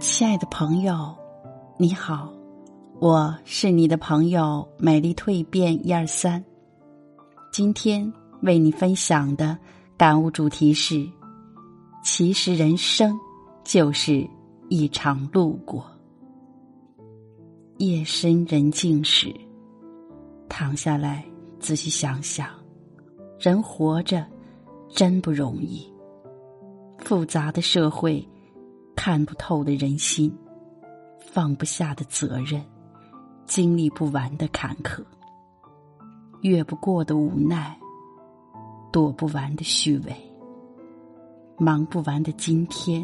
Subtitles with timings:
[0.00, 1.14] 亲爱的朋友，
[1.76, 2.32] 你好，
[3.00, 6.42] 我是你的朋友美丽蜕变一二三。
[7.52, 9.58] 今天为你分享的
[9.98, 11.06] 感悟主题是：
[12.02, 13.14] 其实人生
[13.62, 14.26] 就是
[14.70, 15.84] 一场路过。
[17.76, 19.30] 夜深人静时，
[20.48, 21.22] 躺下来
[21.58, 22.48] 仔细想想，
[23.38, 24.24] 人活着
[24.88, 25.86] 真不容易。
[26.96, 28.26] 复杂的社会，
[29.02, 30.30] 看不透的人心，
[31.20, 32.62] 放不下的责任，
[33.46, 35.02] 经历不完的坎坷，
[36.42, 37.74] 越不过的无奈，
[38.92, 40.14] 躲不完的虚伪，
[41.56, 43.02] 忙不完的今天，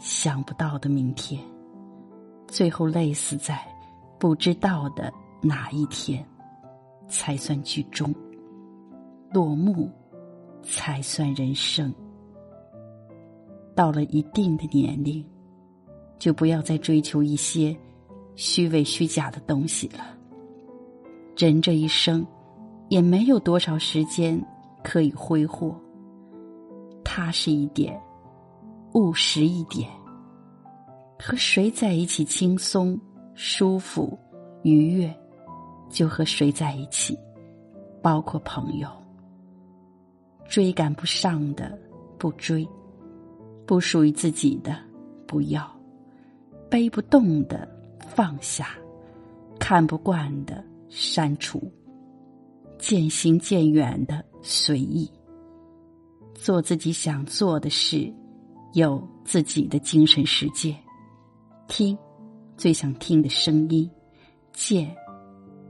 [0.00, 1.40] 想不到的明天，
[2.48, 3.64] 最后累死在
[4.18, 6.26] 不知道的哪一天，
[7.06, 8.12] 才算剧终，
[9.30, 9.88] 落幕，
[10.64, 11.94] 才算人生。
[13.76, 15.22] 到了一定的年龄，
[16.18, 17.76] 就不要再追求一些
[18.34, 20.16] 虚伪虚假的东西了。
[21.36, 22.26] 人这一生，
[22.88, 24.42] 也没有多少时间
[24.82, 25.78] 可以挥霍。
[27.04, 28.00] 踏实一点，
[28.94, 29.90] 务实一点，
[31.18, 32.98] 和谁在一起轻松、
[33.34, 34.18] 舒服、
[34.62, 35.14] 愉悦，
[35.90, 37.16] 就和谁在一起，
[38.02, 38.88] 包括朋友。
[40.48, 41.78] 追赶不上的，
[42.16, 42.66] 不追。
[43.66, 44.78] 不属于自己的，
[45.26, 45.62] 不要；
[46.70, 48.64] 背不动的，放下；
[49.58, 51.58] 看不惯的，删除；
[52.78, 55.10] 渐行渐远的，随意。
[56.34, 58.12] 做自己想做的事，
[58.74, 60.76] 有自己的精神世界。
[61.66, 61.98] 听
[62.56, 63.90] 最想听的声音，
[64.52, 64.94] 见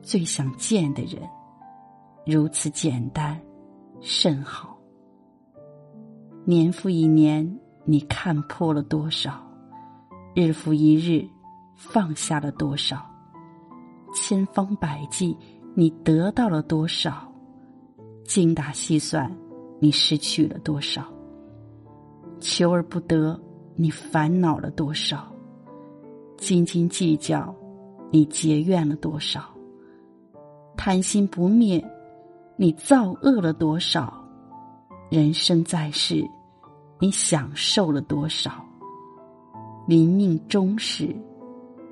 [0.02, 1.22] 最想见的人，
[2.26, 3.40] 如此简单，
[4.02, 4.76] 甚好。
[6.44, 7.58] 年复一年。
[7.88, 9.40] 你看破了多少？
[10.34, 11.24] 日复一日，
[11.76, 13.00] 放下了多少？
[14.12, 15.36] 千方百计，
[15.72, 17.32] 你得到了多少？
[18.24, 19.32] 精打细算，
[19.78, 21.06] 你失去了多少？
[22.40, 23.40] 求而不得，
[23.76, 25.32] 你烦恼了多少？
[26.36, 27.54] 斤斤计较，
[28.10, 29.44] 你结怨了多少？
[30.76, 31.82] 贪心不灭，
[32.56, 34.12] 你造恶了多少？
[35.08, 36.28] 人生在世。
[36.98, 38.64] 你享受了多少？
[39.86, 41.14] 临命终时，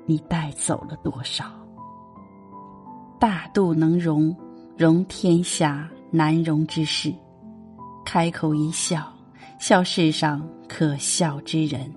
[0.05, 1.45] 你带走了多少？
[3.19, 4.35] 大度能容，
[4.75, 7.11] 容天下难容之事；
[8.03, 9.13] 开口一笑，
[9.59, 11.93] 笑世上可笑之人。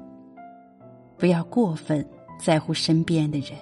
[1.16, 2.06] 不要过分
[2.38, 3.58] 在乎身边的人，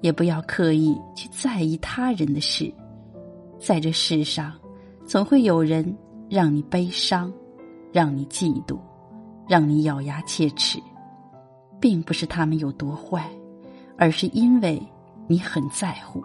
[0.00, 2.72] 也不要刻意去在意他人的事。
[3.60, 4.52] 在这世上，
[5.04, 5.96] 总会有人
[6.28, 7.32] 让你悲伤。
[7.96, 8.76] 让你嫉妒，
[9.48, 10.78] 让你咬牙切齿，
[11.80, 13.26] 并不是他们有多坏，
[13.96, 14.78] 而是因为
[15.26, 16.22] 你很在乎。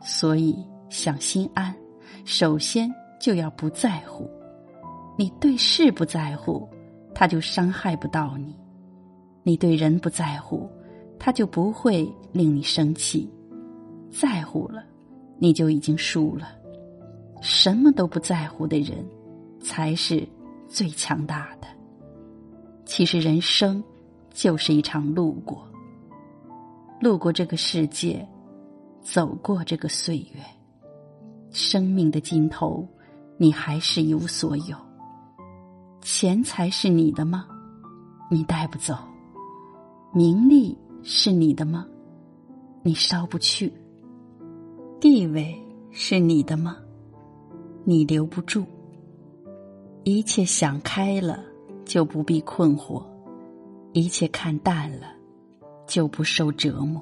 [0.00, 0.56] 所以
[0.88, 1.74] 想心安，
[2.24, 2.88] 首先
[3.20, 4.30] 就要不在乎。
[5.16, 6.68] 你对事不在乎，
[7.12, 8.54] 他就伤害不到你；
[9.42, 10.70] 你对人不在乎，
[11.18, 13.28] 他就不会令你生气。
[14.12, 14.84] 在乎了，
[15.40, 16.50] 你就已经输了。
[17.40, 19.04] 什么都不在乎的人，
[19.60, 20.24] 才是。
[20.68, 21.66] 最强大的，
[22.84, 23.82] 其实人生
[24.30, 25.66] 就是一场路过，
[27.00, 28.24] 路过这个世界，
[29.02, 30.40] 走过这个岁月。
[31.50, 32.86] 生命的尽头，
[33.38, 34.76] 你还是一无所有。
[36.02, 37.46] 钱财是你的吗？
[38.30, 38.94] 你带不走。
[40.12, 41.86] 名利是你的吗？
[42.82, 43.72] 你烧不去。
[45.00, 45.58] 地位
[45.90, 46.76] 是你的吗？
[47.84, 48.66] 你留不住。
[50.10, 51.38] 一切想开了，
[51.84, 53.02] 就不必困惑；
[53.92, 55.08] 一切看淡了，
[55.86, 56.98] 就不受折磨；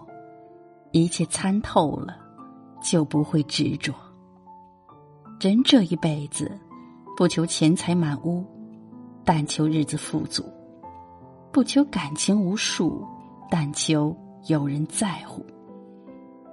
[0.91, 2.17] 一切参透了，
[2.83, 3.95] 就不会执着。
[5.39, 6.51] 人这一辈子，
[7.17, 8.45] 不求钱财满屋，
[9.25, 10.43] 但求日子富足；
[11.53, 13.07] 不求感情无数，
[13.49, 14.13] 但求
[14.49, 15.41] 有人在乎；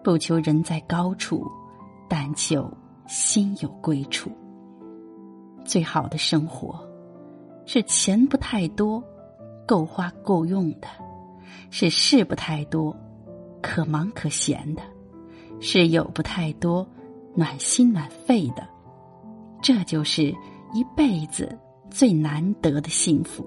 [0.03, 1.51] 不求人在高处，
[2.07, 2.71] 但求
[3.07, 4.29] 心有归处。
[5.65, 6.79] 最好的生活，
[7.65, 9.03] 是钱不太多，
[9.65, 10.87] 够花够用的；
[11.69, 12.95] 是事不太多，
[13.61, 14.81] 可忙可闲的；
[15.59, 16.87] 是有不太多，
[17.35, 18.67] 暖心暖肺的。
[19.61, 20.23] 这就是
[20.73, 21.57] 一辈子
[21.89, 23.45] 最难得的幸福。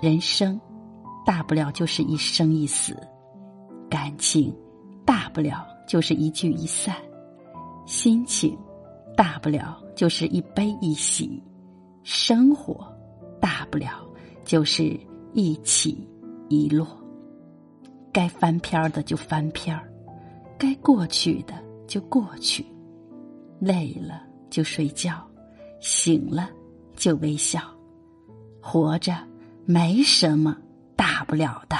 [0.00, 0.58] 人生，
[1.26, 2.94] 大不了就是一生一死；
[3.90, 4.54] 感情，
[5.04, 6.94] 大不了就是一聚一散；
[7.84, 8.56] 心情。
[9.16, 11.42] 大不了就是一悲一喜，
[12.02, 12.86] 生活
[13.40, 14.06] 大不了
[14.44, 14.98] 就是
[15.32, 16.06] 一起
[16.48, 16.86] 一落。
[18.12, 19.90] 该翻篇的就翻篇儿，
[20.58, 21.54] 该过去的
[21.86, 22.64] 就过去。
[23.60, 25.24] 累了就睡觉，
[25.80, 26.50] 醒了
[26.96, 27.60] 就微笑。
[28.60, 29.16] 活着
[29.64, 30.56] 没什么
[30.96, 31.76] 大不了的。